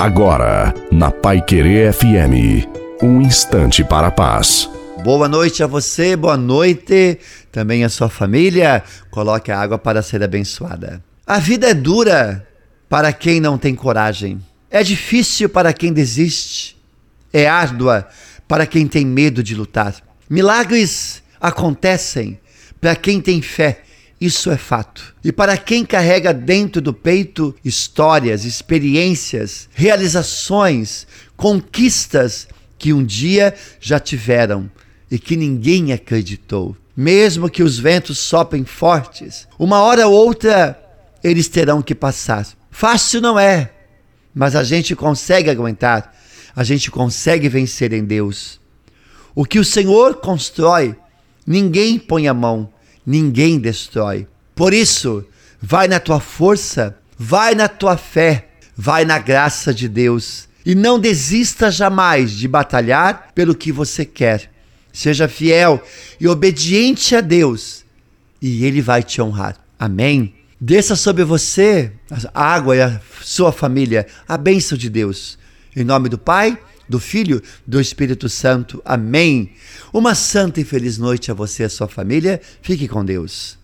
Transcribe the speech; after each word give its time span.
Agora, 0.00 0.72
na 0.90 1.10
Pai 1.10 1.42
Querer 1.42 1.92
FM, 1.92 2.66
um 3.02 3.20
instante 3.20 3.84
para 3.84 4.06
a 4.06 4.10
paz. 4.10 4.66
Boa 5.04 5.28
noite 5.28 5.62
a 5.62 5.66
você, 5.66 6.16
boa 6.16 6.38
noite 6.38 7.18
também 7.52 7.84
a 7.84 7.90
sua 7.90 8.08
família. 8.08 8.82
Coloque 9.10 9.52
a 9.52 9.60
água 9.60 9.76
para 9.76 10.00
ser 10.00 10.22
abençoada. 10.22 11.04
A 11.26 11.38
vida 11.38 11.68
é 11.68 11.74
dura 11.74 12.48
para 12.88 13.12
quem 13.12 13.40
não 13.40 13.58
tem 13.58 13.74
coragem. 13.74 14.40
É 14.70 14.82
difícil 14.82 15.50
para 15.50 15.70
quem 15.70 15.92
desiste. 15.92 16.78
É 17.30 17.46
árdua 17.46 18.08
para 18.48 18.64
quem 18.64 18.86
tem 18.88 19.04
medo 19.04 19.42
de 19.42 19.54
lutar. 19.54 19.94
Milagres 20.30 21.22
acontecem 21.38 22.40
para 22.80 22.96
quem 22.96 23.20
tem 23.20 23.42
fé 23.42 23.82
isso 24.20 24.50
é 24.50 24.56
fato. 24.56 25.14
E 25.24 25.32
para 25.32 25.56
quem 25.56 25.84
carrega 25.84 26.34
dentro 26.34 26.82
do 26.82 26.92
peito 26.92 27.54
histórias, 27.64 28.44
experiências, 28.44 29.68
realizações, 29.72 31.06
conquistas 31.36 32.46
que 32.78 32.92
um 32.92 33.02
dia 33.02 33.54
já 33.80 33.98
tiveram 33.98 34.70
e 35.10 35.18
que 35.18 35.36
ninguém 35.36 35.92
acreditou. 35.92 36.76
Mesmo 36.94 37.48
que 37.48 37.62
os 37.62 37.78
ventos 37.78 38.18
soprem 38.18 38.64
fortes, 38.64 39.48
uma 39.58 39.80
hora 39.80 40.06
ou 40.06 40.12
outra 40.12 40.78
eles 41.24 41.48
terão 41.48 41.80
que 41.80 41.94
passar. 41.94 42.46
Fácil 42.70 43.22
não 43.22 43.38
é, 43.38 43.72
mas 44.34 44.54
a 44.54 44.62
gente 44.62 44.94
consegue 44.94 45.48
aguentar, 45.48 46.14
a 46.54 46.62
gente 46.62 46.90
consegue 46.90 47.48
vencer 47.48 47.92
em 47.94 48.04
Deus. 48.04 48.60
O 49.34 49.46
que 49.46 49.58
o 49.58 49.64
Senhor 49.64 50.16
constrói, 50.16 50.94
ninguém 51.46 51.98
põe 51.98 52.28
a 52.28 52.34
mão 52.34 52.70
ninguém 53.10 53.58
destrói. 53.58 54.26
Por 54.54 54.72
isso, 54.72 55.24
vai 55.60 55.88
na 55.88 55.98
tua 55.98 56.20
força, 56.20 56.96
vai 57.18 57.56
na 57.56 57.66
tua 57.66 57.96
fé, 57.96 58.48
vai 58.76 59.04
na 59.04 59.18
graça 59.18 59.74
de 59.74 59.88
Deus 59.88 60.48
e 60.64 60.74
não 60.74 60.98
desista 60.98 61.70
jamais 61.70 62.30
de 62.30 62.46
batalhar 62.46 63.32
pelo 63.34 63.54
que 63.54 63.72
você 63.72 64.04
quer. 64.04 64.50
Seja 64.92 65.28
fiel 65.28 65.82
e 66.20 66.28
obediente 66.28 67.16
a 67.16 67.20
Deus 67.20 67.84
e 68.40 68.64
Ele 68.64 68.80
vai 68.80 69.02
te 69.02 69.20
honrar. 69.20 69.56
Amém? 69.78 70.34
Desça 70.60 70.94
sobre 70.94 71.24
você 71.24 71.92
a 72.32 72.44
água 72.44 72.76
e 72.76 72.82
a 72.82 73.00
sua 73.22 73.50
família, 73.50 74.06
a 74.28 74.36
bênção 74.36 74.78
de 74.78 74.88
Deus. 74.88 75.38
Em 75.74 75.82
nome 75.82 76.08
do 76.08 76.18
Pai, 76.18 76.58
do 76.90 76.98
Filho, 76.98 77.40
do 77.64 77.80
Espírito 77.80 78.28
Santo. 78.28 78.82
Amém. 78.84 79.52
Uma 79.92 80.14
santa 80.14 80.60
e 80.60 80.64
feliz 80.64 80.98
noite 80.98 81.30
a 81.30 81.34
você 81.34 81.62
e 81.62 81.66
a 81.66 81.70
sua 81.70 81.86
família. 81.86 82.40
Fique 82.60 82.88
com 82.88 83.04
Deus. 83.04 83.56